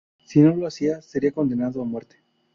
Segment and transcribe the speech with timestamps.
[0.25, 2.15] Si no lo hacía, sería condenado a muerte.